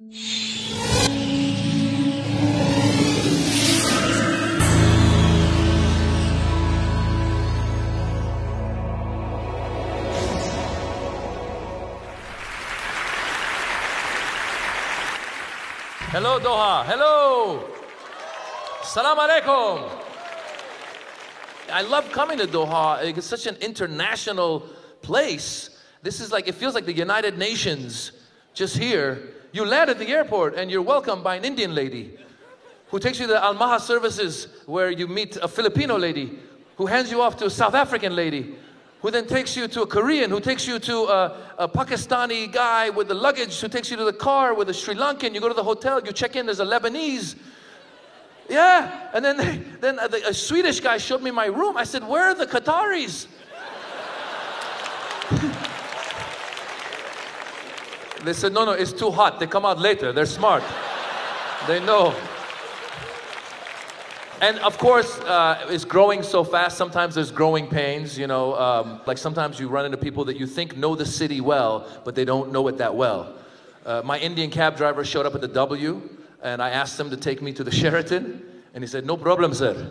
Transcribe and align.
Hello, 0.00 0.08
Doha. 16.40 16.86
Hello. 16.86 17.68
Salam 18.82 19.18
alaikum. 19.18 19.86
I 21.70 21.82
love 21.82 22.10
coming 22.10 22.38
to 22.38 22.46
Doha. 22.46 23.04
It's 23.04 23.26
such 23.26 23.46
an 23.46 23.56
international 23.56 24.60
place. 25.02 25.78
This 26.02 26.20
is 26.20 26.32
like, 26.32 26.48
it 26.48 26.54
feels 26.54 26.74
like 26.74 26.86
the 26.86 26.94
United 26.94 27.36
Nations 27.36 28.12
just 28.54 28.78
here. 28.78 29.34
You 29.52 29.64
land 29.64 29.90
at 29.90 29.98
the 29.98 30.08
airport 30.08 30.54
and 30.54 30.70
you're 30.70 30.82
welcomed 30.82 31.24
by 31.24 31.36
an 31.36 31.44
Indian 31.44 31.74
lady 31.74 32.16
who 32.88 32.98
takes 32.98 33.18
you 33.18 33.26
to 33.26 33.32
the 33.32 33.42
Al 33.42 33.54
Maha 33.54 33.80
services 33.80 34.48
where 34.66 34.90
you 34.90 35.06
meet 35.08 35.36
a 35.36 35.48
Filipino 35.48 35.98
lady 35.98 36.38
who 36.76 36.86
hands 36.86 37.10
you 37.10 37.20
off 37.20 37.36
to 37.38 37.46
a 37.46 37.50
South 37.50 37.74
African 37.74 38.14
lady 38.14 38.54
who 39.02 39.10
then 39.10 39.26
takes 39.26 39.56
you 39.56 39.66
to 39.66 39.82
a 39.82 39.86
Korean, 39.86 40.30
who 40.30 40.40
takes 40.40 40.66
you 40.66 40.78
to 40.78 40.94
a, 41.04 41.36
a, 41.58 41.68
Pakistani 41.68 42.52
guy 42.52 42.90
with 42.90 43.08
the 43.08 43.14
luggage, 43.14 43.58
who 43.58 43.68
takes 43.68 43.90
you 43.90 43.96
to 43.96 44.04
the 44.04 44.12
car 44.12 44.52
with 44.52 44.68
a 44.68 44.74
Sri 44.74 44.94
Lankan. 44.94 45.32
You 45.34 45.40
go 45.40 45.48
to 45.48 45.54
the 45.54 45.64
hotel, 45.64 46.04
you 46.04 46.12
check 46.12 46.36
in, 46.36 46.46
there's 46.46 46.60
a 46.60 46.66
Lebanese. 46.66 47.34
Yeah, 48.48 49.08
and 49.14 49.24
then 49.24 49.36
they, 49.38 49.56
then 49.80 49.98
a, 49.98 50.28
a 50.28 50.34
Swedish 50.34 50.80
guy 50.80 50.98
showed 50.98 51.22
me 51.22 51.30
my 51.30 51.46
room. 51.46 51.78
I 51.78 51.84
said, 51.84 52.06
"Where 52.06 52.24
are 52.24 52.34
the 52.34 52.46
Qataris?" 52.46 53.26
they 58.24 58.32
said, 58.32 58.52
"No, 58.52 58.64
no, 58.64 58.72
it's 58.72 58.92
too 58.92 59.10
hot. 59.10 59.40
They 59.40 59.46
come 59.46 59.64
out 59.64 59.78
later. 59.78 60.12
They're 60.12 60.26
smart. 60.26 60.62
they 61.66 61.80
know." 61.84 62.14
and 64.40 64.58
of 64.60 64.78
course, 64.78 65.18
uh, 65.20 65.66
it's 65.68 65.84
growing 65.84 66.22
so 66.22 66.42
fast. 66.42 66.78
Sometimes 66.78 67.14
there's 67.14 67.30
growing 67.30 67.66
pains. 67.66 68.18
You 68.18 68.26
know, 68.26 68.54
um, 68.56 69.00
like 69.06 69.18
sometimes 69.18 69.60
you 69.60 69.68
run 69.68 69.84
into 69.84 69.98
people 69.98 70.24
that 70.26 70.36
you 70.36 70.46
think 70.46 70.76
know 70.76 70.94
the 70.94 71.06
city 71.06 71.40
well, 71.40 71.86
but 72.04 72.14
they 72.14 72.24
don't 72.24 72.50
know 72.50 72.66
it 72.68 72.78
that 72.78 72.94
well. 72.94 73.34
Uh, 73.84 74.02
my 74.04 74.18
Indian 74.18 74.50
cab 74.50 74.76
driver 74.76 75.04
showed 75.04 75.26
up 75.26 75.34
at 75.34 75.40
the 75.40 75.48
W, 75.48 76.00
and 76.42 76.62
I 76.62 76.70
asked 76.70 76.98
him 76.98 77.10
to 77.10 77.16
take 77.16 77.42
me 77.42 77.52
to 77.52 77.64
the 77.64 77.70
Sheraton, 77.80 78.42
and 78.74 78.82
he 78.82 78.88
said, 78.88 79.04
"No 79.04 79.16
problem, 79.16 79.52
sir." 79.52 79.90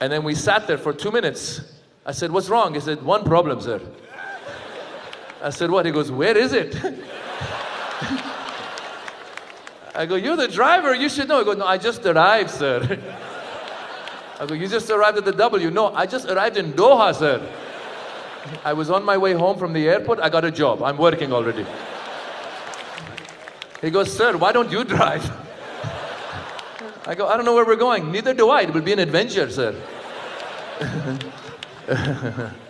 And 0.00 0.12
then 0.12 0.24
we 0.24 0.34
sat 0.34 0.66
there 0.66 0.78
for 0.78 0.92
two 0.92 1.10
minutes. 1.10 1.60
I 2.06 2.12
said, 2.12 2.32
"What's 2.32 2.48
wrong?" 2.48 2.74
He 2.74 2.80
said, 2.80 3.02
"One 3.02 3.24
problem, 3.24 3.60
sir." 3.60 3.80
I 5.42 5.50
said, 5.50 5.70
"What?" 5.70 5.86
He 5.86 5.92
goes, 5.92 6.10
"Where 6.10 6.36
is 6.36 6.52
it?" 6.52 6.76
I 9.94 10.06
go, 10.06 10.14
You're 10.14 10.36
the 10.36 10.48
driver, 10.48 10.94
you 10.94 11.08
should 11.08 11.28
know. 11.28 11.40
I 11.40 11.44
go, 11.44 11.52
No, 11.52 11.66
I 11.66 11.78
just 11.78 12.04
arrived, 12.06 12.50
sir. 12.50 12.98
I 14.40 14.46
go, 14.46 14.54
You 14.54 14.66
just 14.68 14.90
arrived 14.90 15.18
at 15.18 15.24
the 15.24 15.32
W. 15.32 15.70
No, 15.70 15.94
I 15.94 16.06
just 16.06 16.28
arrived 16.28 16.56
in 16.56 16.72
Doha, 16.72 17.14
sir. 17.14 17.46
I 18.64 18.72
was 18.72 18.90
on 18.90 19.04
my 19.04 19.16
way 19.16 19.34
home 19.34 19.58
from 19.58 19.72
the 19.72 19.88
airport. 19.88 20.18
I 20.20 20.28
got 20.28 20.44
a 20.44 20.50
job. 20.50 20.82
I'm 20.82 20.96
working 20.96 21.32
already. 21.32 21.66
He 23.80 23.90
goes, 23.90 24.12
Sir, 24.16 24.36
why 24.36 24.52
don't 24.52 24.70
you 24.70 24.84
drive? 24.84 25.30
I 27.04 27.14
go, 27.14 27.26
I 27.26 27.36
don't 27.36 27.44
know 27.44 27.54
where 27.54 27.66
we're 27.66 27.76
going. 27.76 28.10
Neither 28.10 28.32
do 28.32 28.48
I. 28.48 28.62
It 28.62 28.72
will 28.72 28.80
be 28.80 28.92
an 28.92 29.00
adventure, 29.00 29.50
sir. 29.50 29.74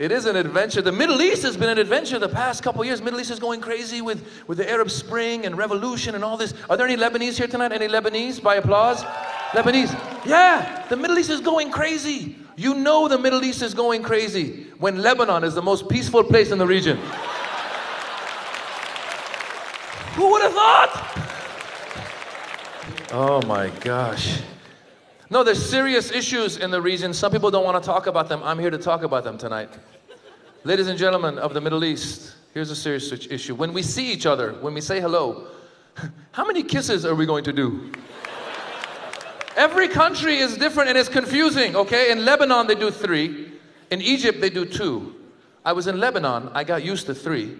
It 0.00 0.10
is 0.12 0.24
an 0.24 0.34
adventure. 0.34 0.80
The 0.80 0.90
Middle 0.90 1.20
East 1.20 1.42
has 1.42 1.58
been 1.58 1.68
an 1.68 1.76
adventure 1.76 2.18
the 2.18 2.26
past 2.26 2.62
couple 2.62 2.82
years. 2.82 3.02
Middle 3.02 3.20
East 3.20 3.30
is 3.30 3.38
going 3.38 3.60
crazy 3.60 4.00
with, 4.00 4.26
with 4.46 4.56
the 4.56 4.66
Arab 4.68 4.90
Spring 4.90 5.44
and 5.44 5.58
revolution 5.58 6.14
and 6.14 6.24
all 6.24 6.38
this. 6.38 6.54
Are 6.70 6.76
there 6.78 6.86
any 6.86 6.96
Lebanese 6.96 7.36
here 7.36 7.46
tonight? 7.46 7.70
Any 7.70 7.86
Lebanese 7.86 8.42
by 8.42 8.54
applause? 8.54 9.02
Lebanese. 9.52 9.92
Yeah, 10.24 10.86
the 10.88 10.96
Middle 10.96 11.18
East 11.18 11.28
is 11.28 11.42
going 11.42 11.70
crazy. 11.70 12.36
You 12.56 12.76
know 12.76 13.08
the 13.08 13.18
Middle 13.18 13.44
East 13.44 13.60
is 13.60 13.74
going 13.74 14.02
crazy 14.02 14.68
when 14.78 15.02
Lebanon 15.02 15.44
is 15.44 15.54
the 15.54 15.60
most 15.60 15.86
peaceful 15.90 16.24
place 16.24 16.50
in 16.50 16.56
the 16.56 16.66
region. 16.66 16.96
Who 20.14 20.30
would 20.30 20.40
have 20.40 20.54
thought? 20.54 21.08
Oh 23.12 23.42
my 23.46 23.68
gosh. 23.80 24.40
No, 25.32 25.44
there's 25.44 25.64
serious 25.64 26.10
issues 26.10 26.56
in 26.56 26.72
the 26.72 26.82
region. 26.82 27.14
Some 27.14 27.30
people 27.30 27.52
don't 27.52 27.64
want 27.64 27.80
to 27.80 27.86
talk 27.86 28.08
about 28.08 28.28
them. 28.28 28.42
I'm 28.42 28.58
here 28.58 28.70
to 28.70 28.78
talk 28.78 29.04
about 29.04 29.22
them 29.22 29.38
tonight. 29.38 29.70
Ladies 30.64 30.88
and 30.88 30.98
gentlemen 30.98 31.38
of 31.38 31.54
the 31.54 31.60
Middle 31.60 31.84
East, 31.84 32.34
here's 32.52 32.68
a 32.68 32.74
serious 32.74 33.12
issue. 33.12 33.54
When 33.54 33.72
we 33.72 33.80
see 33.82 34.10
each 34.10 34.26
other, 34.26 34.54
when 34.54 34.74
we 34.74 34.80
say 34.80 35.00
hello, 35.00 35.46
how 36.32 36.44
many 36.44 36.64
kisses 36.64 37.06
are 37.06 37.14
we 37.14 37.26
going 37.26 37.44
to 37.44 37.52
do? 37.52 37.92
Every 39.56 39.86
country 39.86 40.38
is 40.38 40.56
different 40.56 40.88
and 40.88 40.98
it's 40.98 41.08
confusing, 41.08 41.76
okay? 41.76 42.10
In 42.10 42.24
Lebanon, 42.24 42.66
they 42.66 42.74
do 42.74 42.90
three. 42.90 43.52
In 43.92 44.02
Egypt, 44.02 44.40
they 44.40 44.50
do 44.50 44.64
two. 44.64 45.14
I 45.64 45.72
was 45.72 45.86
in 45.86 46.00
Lebanon, 46.00 46.50
I 46.54 46.64
got 46.64 46.82
used 46.82 47.06
to 47.06 47.14
three. 47.14 47.56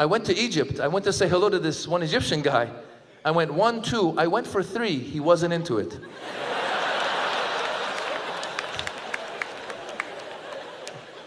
I 0.00 0.06
went 0.06 0.24
to 0.26 0.36
Egypt, 0.36 0.80
I 0.80 0.88
went 0.88 1.04
to 1.04 1.12
say 1.12 1.28
hello 1.28 1.48
to 1.48 1.60
this 1.60 1.86
one 1.86 2.02
Egyptian 2.02 2.42
guy. 2.42 2.70
I 3.24 3.30
went 3.30 3.54
one, 3.54 3.82
two, 3.82 4.18
I 4.18 4.26
went 4.26 4.48
for 4.48 4.64
three, 4.64 4.98
he 4.98 5.20
wasn't 5.20 5.52
into 5.52 5.78
it. 5.78 5.96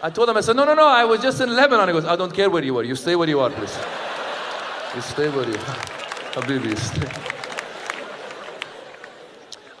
I 0.04 0.10
told 0.10 0.28
him, 0.28 0.36
I 0.36 0.40
said, 0.40 0.56
no, 0.56 0.64
no, 0.64 0.74
no, 0.74 0.86
I 0.86 1.04
was 1.04 1.20
just 1.20 1.40
in 1.40 1.54
Lebanon. 1.54 1.86
He 1.88 1.92
goes, 1.92 2.04
I 2.04 2.16
don't 2.16 2.34
care 2.34 2.50
where 2.50 2.64
you 2.64 2.76
are. 2.76 2.82
You 2.82 2.96
stay 2.96 3.14
where 3.14 3.28
you 3.28 3.40
are, 3.40 3.50
please. 3.50 3.78
You 4.94 5.00
stay 5.00 5.30
where 5.30 5.48
you 5.48 5.54
are. 5.54 5.56
Habibi, 6.34 6.76
stay. 6.76 7.08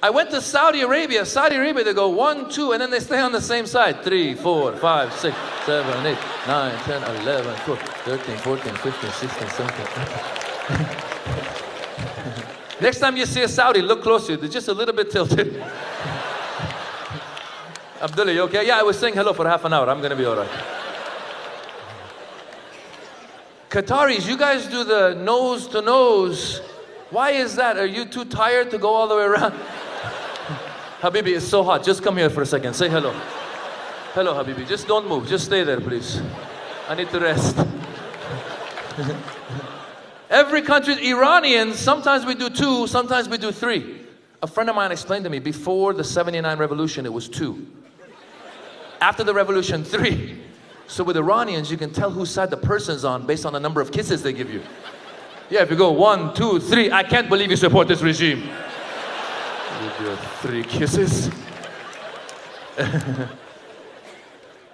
I 0.02 0.10
went 0.10 0.30
to 0.30 0.40
Saudi 0.40 0.80
Arabia. 0.80 1.26
Saudi 1.26 1.56
Arabia, 1.56 1.84
they 1.84 1.92
go 1.92 2.08
one, 2.08 2.48
two, 2.48 2.72
and 2.72 2.80
then 2.80 2.90
they 2.90 2.98
stay 2.98 3.20
on 3.20 3.30
the 3.30 3.42
same 3.42 3.66
side. 3.66 4.02
Three, 4.02 4.34
four, 4.34 4.74
five, 4.76 5.12
six, 5.12 5.36
seven, 5.66 6.06
eight, 6.06 6.18
nine, 6.46 6.76
ten, 6.84 7.02
eleven, 7.20 7.54
twelve, 7.64 7.78
thirteen, 8.06 8.36
fourteen, 8.38 8.74
fifteen, 8.76 9.10
sixteen, 9.10 9.48
seventeen. 9.50 9.86
Next 12.80 12.98
time 12.98 13.16
you 13.16 13.26
see 13.26 13.42
a 13.42 13.48
Saudi, 13.48 13.82
look 13.82 14.02
closer. 14.02 14.36
They're 14.36 14.48
just 14.48 14.68
a 14.68 14.74
little 14.74 14.94
bit 14.94 15.10
tilted. 15.10 15.62
Abdullah, 18.02 18.32
you 18.32 18.42
okay? 18.42 18.66
Yeah, 18.66 18.80
I 18.80 18.82
was 18.82 18.98
saying 18.98 19.14
hello 19.14 19.32
for 19.32 19.46
half 19.46 19.64
an 19.64 19.72
hour. 19.72 19.88
I'm 19.88 19.98
going 19.98 20.10
to 20.10 20.16
be 20.16 20.24
all 20.24 20.34
right. 20.34 20.50
Qataris, 23.70 24.26
you 24.28 24.36
guys 24.36 24.66
do 24.66 24.82
the 24.82 25.14
nose 25.14 25.68
to 25.68 25.80
nose. 25.80 26.60
Why 27.10 27.30
is 27.30 27.54
that? 27.54 27.76
Are 27.78 27.86
you 27.86 28.04
too 28.04 28.24
tired 28.24 28.72
to 28.72 28.78
go 28.78 28.88
all 28.92 29.06
the 29.06 29.14
way 29.14 29.22
around? 29.22 29.52
Habibi, 31.00 31.36
it's 31.36 31.46
so 31.46 31.62
hot. 31.62 31.84
Just 31.84 32.02
come 32.02 32.16
here 32.16 32.28
for 32.28 32.42
a 32.42 32.46
second. 32.46 32.74
Say 32.74 32.88
hello. 32.88 33.12
Hello, 34.14 34.34
Habibi. 34.34 34.66
Just 34.66 34.88
don't 34.88 35.06
move. 35.08 35.28
Just 35.28 35.44
stay 35.44 35.62
there, 35.62 35.80
please. 35.80 36.20
I 36.88 36.96
need 36.96 37.08
to 37.10 37.20
rest. 37.20 37.56
Every 40.28 40.62
country, 40.62 40.94
Iranians, 41.08 41.78
sometimes 41.78 42.26
we 42.26 42.34
do 42.34 42.50
two, 42.50 42.88
sometimes 42.88 43.28
we 43.28 43.38
do 43.38 43.52
three. 43.52 44.00
A 44.42 44.48
friend 44.48 44.68
of 44.68 44.74
mine 44.74 44.90
explained 44.90 45.22
to 45.22 45.30
me 45.30 45.38
before 45.38 45.92
the 45.92 46.02
79 46.02 46.58
revolution, 46.58 47.06
it 47.06 47.12
was 47.12 47.28
two. 47.28 47.64
After 49.02 49.24
the 49.24 49.34
revolution, 49.34 49.82
three. 49.82 50.38
So 50.86 51.02
with 51.02 51.16
Iranians, 51.16 51.72
you 51.72 51.76
can 51.76 51.92
tell 51.92 52.08
whose 52.08 52.30
side 52.30 52.50
the 52.50 52.56
person's 52.56 53.04
on 53.04 53.26
based 53.26 53.44
on 53.44 53.52
the 53.52 53.58
number 53.58 53.80
of 53.80 53.90
kisses 53.90 54.22
they 54.22 54.32
give 54.32 54.48
you. 54.48 54.62
Yeah, 55.50 55.62
if 55.62 55.70
you 55.72 55.76
go 55.76 55.90
one, 55.90 56.32
two, 56.34 56.60
three, 56.60 56.92
I 56.92 57.02
can't 57.02 57.28
believe 57.28 57.50
you 57.50 57.56
support 57.56 57.88
this 57.88 58.00
regime. 58.00 58.48
Three 60.40 60.62
kisses. 60.62 61.30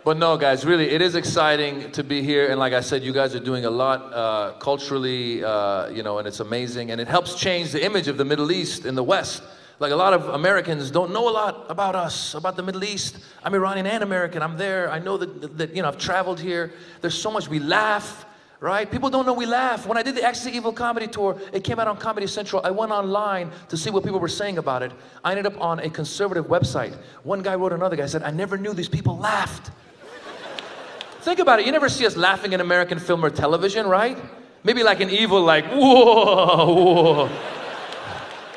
but 0.04 0.18
no, 0.18 0.36
guys, 0.36 0.66
really, 0.66 0.90
it 0.90 1.00
is 1.00 1.14
exciting 1.14 1.90
to 1.92 2.04
be 2.04 2.20
here. 2.20 2.50
And 2.50 2.60
like 2.60 2.74
I 2.74 2.82
said, 2.82 3.02
you 3.02 3.14
guys 3.14 3.34
are 3.34 3.40
doing 3.40 3.64
a 3.64 3.70
lot 3.70 4.12
uh, 4.12 4.52
culturally, 4.58 5.42
uh, 5.42 5.88
you 5.88 6.02
know, 6.02 6.18
and 6.18 6.28
it's 6.28 6.40
amazing. 6.40 6.90
And 6.90 7.00
it 7.00 7.08
helps 7.08 7.34
change 7.34 7.72
the 7.72 7.82
image 7.82 8.08
of 8.08 8.18
the 8.18 8.26
Middle 8.26 8.52
East 8.52 8.84
in 8.84 8.94
the 8.94 9.02
West. 9.02 9.42
Like 9.80 9.92
a 9.92 9.96
lot 9.96 10.12
of 10.12 10.28
Americans 10.30 10.90
don't 10.90 11.12
know 11.12 11.28
a 11.28 11.30
lot 11.30 11.66
about 11.68 11.94
us, 11.94 12.34
about 12.34 12.56
the 12.56 12.64
Middle 12.64 12.82
East. 12.82 13.18
I'm 13.44 13.54
Iranian 13.54 13.86
and 13.86 14.02
American. 14.02 14.42
I'm 14.42 14.56
there. 14.56 14.90
I 14.90 14.98
know 14.98 15.16
that, 15.16 15.56
that 15.56 15.74
you 15.74 15.82
know, 15.82 15.88
I've 15.88 15.98
traveled 15.98 16.40
here. 16.40 16.72
There's 17.00 17.16
so 17.16 17.30
much. 17.30 17.48
We 17.48 17.60
laugh, 17.60 18.26
right? 18.58 18.90
People 18.90 19.08
don't 19.08 19.24
know 19.24 19.32
we 19.32 19.46
laugh. 19.46 19.86
When 19.86 19.96
I 19.96 20.02
did 20.02 20.16
the 20.16 20.24
Axis 20.24 20.48
Evil 20.48 20.72
comedy 20.72 21.06
tour, 21.06 21.40
it 21.52 21.62
came 21.62 21.78
out 21.78 21.86
on 21.86 21.96
Comedy 21.96 22.26
Central. 22.26 22.60
I 22.64 22.72
went 22.72 22.90
online 22.90 23.52
to 23.68 23.76
see 23.76 23.90
what 23.90 24.02
people 24.02 24.18
were 24.18 24.26
saying 24.26 24.58
about 24.58 24.82
it. 24.82 24.90
I 25.22 25.30
ended 25.30 25.46
up 25.46 25.60
on 25.60 25.78
a 25.78 25.88
conservative 25.88 26.46
website. 26.46 26.96
One 27.22 27.42
guy 27.42 27.54
wrote 27.54 27.72
another 27.72 27.94
guy, 27.94 28.06
said, 28.06 28.24
I 28.24 28.32
never 28.32 28.58
knew 28.58 28.74
these 28.74 28.88
people 28.88 29.16
laughed. 29.16 29.70
Think 31.20 31.38
about 31.38 31.60
it. 31.60 31.66
You 31.66 31.72
never 31.72 31.88
see 31.88 32.04
us 32.04 32.16
laughing 32.16 32.52
in 32.52 32.60
American 32.60 32.98
film 32.98 33.24
or 33.24 33.30
television, 33.30 33.86
right? 33.86 34.18
Maybe 34.64 34.82
like 34.82 34.98
an 34.98 35.10
evil, 35.10 35.40
like, 35.40 35.66
whoa, 35.66 36.74
whoa. 36.74 37.57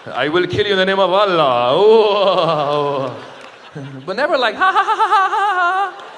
I 0.05 0.29
will 0.29 0.47
kill 0.47 0.65
you 0.65 0.73
in 0.73 0.77
the 0.77 0.85
name 0.85 0.99
of 0.99 1.11
Allah. 1.11 1.69
Oh, 1.71 3.15
oh, 3.15 3.27
oh. 3.75 4.01
but 4.05 4.15
never 4.15 4.37
like, 4.37 4.55
ha 4.55 4.71
ha 4.71 4.83
ha 4.83 4.95
ha 4.95 5.29
ha 5.29 5.97
ha. 5.97 6.10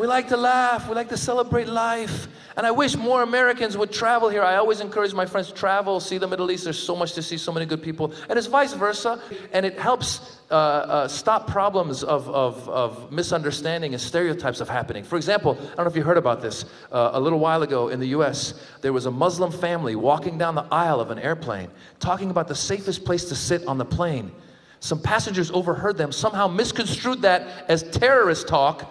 We 0.00 0.06
like 0.06 0.28
to 0.28 0.36
laugh. 0.38 0.88
We 0.88 0.94
like 0.94 1.10
to 1.10 1.16
celebrate 1.18 1.68
life. 1.68 2.26
And 2.56 2.66
I 2.66 2.70
wish 2.70 2.96
more 2.96 3.22
Americans 3.22 3.76
would 3.76 3.92
travel 3.92 4.30
here. 4.30 4.42
I 4.42 4.56
always 4.56 4.80
encourage 4.80 5.12
my 5.12 5.26
friends 5.26 5.48
to 5.48 5.54
travel, 5.54 6.00
see 6.00 6.16
the 6.16 6.26
Middle 6.26 6.50
East. 6.50 6.64
There's 6.64 6.82
so 6.82 6.96
much 6.96 7.12
to 7.12 7.22
see, 7.22 7.36
so 7.36 7.52
many 7.52 7.66
good 7.66 7.82
people. 7.82 8.14
And 8.30 8.38
it's 8.38 8.46
vice 8.46 8.72
versa. 8.72 9.20
And 9.52 9.66
it 9.66 9.78
helps 9.78 10.40
uh, 10.50 10.54
uh, 10.54 11.08
stop 11.08 11.46
problems 11.48 12.02
of, 12.02 12.26
of, 12.30 12.66
of, 12.70 13.12
misunderstanding 13.12 13.92
and 13.92 14.00
stereotypes 14.00 14.62
of 14.62 14.70
happening. 14.70 15.04
For 15.04 15.16
example, 15.16 15.58
I 15.60 15.64
don't 15.74 15.84
know 15.84 15.90
if 15.90 15.96
you 15.96 16.02
heard 16.02 16.16
about 16.16 16.40
this. 16.40 16.64
Uh, 16.90 17.10
a 17.12 17.20
little 17.20 17.38
while 17.38 17.62
ago 17.62 17.88
in 17.88 18.00
the 18.00 18.08
US, 18.08 18.54
there 18.80 18.94
was 18.94 19.04
a 19.04 19.10
Muslim 19.10 19.52
family 19.52 19.96
walking 19.96 20.38
down 20.38 20.54
the 20.54 20.66
aisle 20.70 21.00
of 21.00 21.10
an 21.10 21.18
airplane 21.18 21.68
talking 21.98 22.30
about 22.30 22.48
the 22.48 22.54
safest 22.54 23.04
place 23.04 23.26
to 23.26 23.34
sit 23.34 23.66
on 23.66 23.76
the 23.76 23.84
plane. 23.84 24.32
Some 24.80 25.02
passengers 25.02 25.50
overheard 25.50 25.98
them, 25.98 26.10
somehow 26.10 26.48
misconstrued 26.48 27.20
that 27.20 27.66
as 27.68 27.82
terrorist 27.82 28.48
talk, 28.48 28.90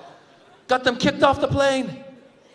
got 0.69 0.85
them 0.85 0.95
kicked 0.95 1.23
off 1.23 1.41
the 1.41 1.47
plane. 1.47 2.05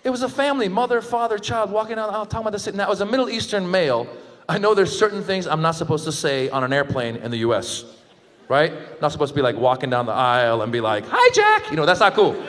It 0.05 0.11
was 0.11 0.23
a 0.23 0.29
family, 0.29 0.69
mother, 0.69 1.03
father, 1.03 1.37
child, 1.39 1.71
walking 1.71 1.97
down 1.97 2.11
the 2.11 2.17
aisle 2.17 2.27
talking 2.27 2.47
about 2.47 2.53
this. 2.53 2.73
Now, 2.73 2.91
as 2.91 3.01
a 3.01 3.07
Middle 3.07 3.29
Eastern 3.29 3.71
male, 3.71 4.07
I 4.49 4.59
know 4.59 4.75
there's 4.75 4.97
certain 4.97 5.23
things 5.23 5.47
I'm 5.47 5.63
not 5.63 5.75
supposed 5.75 6.05
to 6.05 6.13
say 6.13 6.49
on 6.51 6.63
an 6.63 6.73
airplane 6.73 7.17
in 7.17 7.31
the 7.31 7.39
US, 7.39 7.85
right? 8.49 8.73
Not 9.01 9.13
supposed 9.13 9.33
to 9.33 9.37
be 9.37 9.43
like 9.43 9.57
walking 9.57 9.91
down 9.91 10.07
the 10.07 10.13
aisle 10.13 10.63
and 10.63 10.71
be 10.71 10.81
like, 10.81 11.05
hi, 11.07 11.31
Jack. 11.35 11.71
You 11.71 11.77
know, 11.77 11.87
that's 11.87 12.01
not 12.01 12.15
cool. 12.15 12.41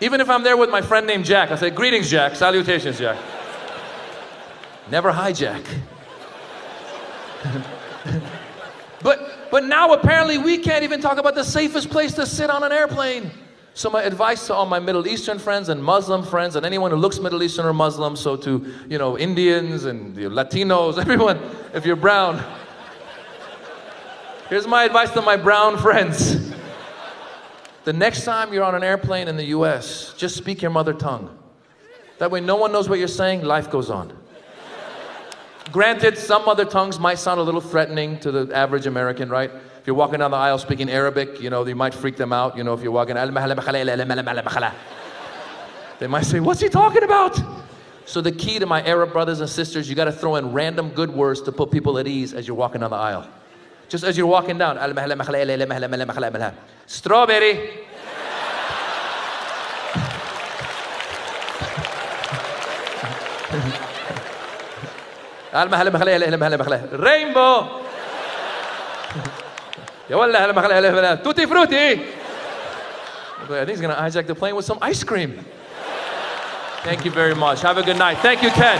Even 0.00 0.20
if 0.20 0.30
I'm 0.30 0.42
there 0.42 0.56
with 0.56 0.70
my 0.70 0.80
friend 0.80 1.06
named 1.06 1.24
Jack, 1.24 1.50
I 1.50 1.56
say, 1.56 1.70
greetings, 1.70 2.10
Jack, 2.10 2.36
salutations, 2.36 2.98
Jack. 2.98 3.18
Never 4.90 5.10
hi, 5.10 5.32
Jack. 5.32 5.62
but, 9.02 9.25
but 9.56 9.64
now 9.64 9.90
apparently 9.94 10.36
we 10.36 10.58
can't 10.58 10.84
even 10.84 11.00
talk 11.00 11.16
about 11.16 11.34
the 11.34 11.42
safest 11.42 11.88
place 11.88 12.12
to 12.12 12.26
sit 12.26 12.50
on 12.50 12.62
an 12.62 12.72
airplane. 12.72 13.30
So 13.72 13.88
my 13.88 14.02
advice 14.02 14.48
to 14.48 14.54
all 14.54 14.66
my 14.66 14.78
Middle 14.78 15.08
Eastern 15.08 15.38
friends 15.38 15.70
and 15.70 15.82
Muslim 15.82 16.22
friends 16.22 16.56
and 16.56 16.66
anyone 16.66 16.90
who 16.90 16.98
looks 16.98 17.18
Middle 17.20 17.42
Eastern 17.42 17.64
or 17.64 17.72
Muslim, 17.72 18.16
so 18.16 18.36
to, 18.36 18.70
you 18.86 18.98
know, 18.98 19.16
Indians 19.16 19.86
and 19.86 20.14
Latinos, 20.14 20.98
everyone, 21.00 21.40
if 21.72 21.86
you're 21.86 21.96
brown, 21.96 22.44
here's 24.50 24.66
my 24.66 24.84
advice 24.84 25.10
to 25.12 25.22
my 25.22 25.38
brown 25.38 25.78
friends. 25.78 26.52
The 27.84 27.94
next 27.94 28.26
time 28.26 28.52
you're 28.52 28.62
on 28.62 28.74
an 28.74 28.84
airplane 28.84 29.26
in 29.26 29.38
the 29.38 29.46
US, 29.56 30.12
just 30.18 30.36
speak 30.36 30.60
your 30.60 30.70
mother 30.70 30.92
tongue. 30.92 31.34
That 32.18 32.30
way 32.30 32.42
no 32.42 32.56
one 32.56 32.72
knows 32.72 32.90
what 32.90 32.98
you're 32.98 33.08
saying, 33.08 33.42
life 33.42 33.70
goes 33.70 33.88
on. 33.88 34.14
Granted, 35.76 36.16
some 36.16 36.48
other 36.48 36.64
tongues 36.64 36.98
might 36.98 37.18
sound 37.18 37.38
a 37.38 37.42
little 37.42 37.60
threatening 37.60 38.18
to 38.20 38.32
the 38.32 38.56
average 38.56 38.86
American, 38.86 39.28
right? 39.28 39.50
If 39.50 39.82
you're 39.86 39.94
walking 39.94 40.20
down 40.20 40.30
the 40.30 40.36
aisle 40.38 40.56
speaking 40.56 40.88
Arabic, 40.88 41.38
you 41.38 41.50
know, 41.50 41.66
you 41.66 41.74
might 41.74 41.92
freak 41.92 42.16
them 42.16 42.32
out. 42.32 42.56
You 42.56 42.64
know, 42.64 42.72
if 42.72 42.80
you're 42.80 42.90
walking, 42.90 43.14
they 43.14 43.26
might 46.06 46.24
say, 46.24 46.40
What's 46.40 46.60
he 46.60 46.70
talking 46.70 47.02
about? 47.02 47.38
So, 48.06 48.22
the 48.22 48.32
key 48.32 48.58
to 48.58 48.64
my 48.64 48.82
Arab 48.86 49.12
brothers 49.12 49.40
and 49.40 49.50
sisters, 49.50 49.86
you 49.86 49.94
got 49.94 50.06
to 50.06 50.12
throw 50.12 50.36
in 50.36 50.50
random 50.54 50.88
good 50.88 51.10
words 51.10 51.42
to 51.42 51.52
put 51.52 51.70
people 51.70 51.98
at 51.98 52.06
ease 52.06 52.32
as 52.32 52.48
you're 52.48 52.56
walking 52.56 52.80
down 52.80 52.88
the 52.88 52.96
aisle. 52.96 53.28
Just 53.90 54.02
as 54.02 54.16
you're 54.16 54.26
walking 54.26 54.56
down, 54.56 54.78
strawberry. 56.86 57.70
Rainbow. 66.93 67.81
يا 70.09 70.15
ولا 70.15 70.45
هلا 70.45 70.53
مخلي 70.53 70.73
هلا 70.73 71.15
توتي 71.15 71.47
فروتي 71.47 71.99
I 73.49 73.65
think 73.65 73.69
he's 73.69 73.81
going 73.81 73.93
to 73.93 74.01
hijack 74.01 74.27
the 74.27 74.35
plane 74.35 74.55
with 74.55 74.65
some 74.65 74.77
ice 74.81 75.03
cream. 75.03 75.43
Thank 76.83 77.03
you 77.05 77.11
very 77.11 77.35
much. 77.35 77.61
Have 77.61 77.77
a 77.77 77.83
good 77.83 77.97
night. 77.97 78.17
Thank 78.19 78.41
you, 78.43 78.49
Ken. 78.49 78.79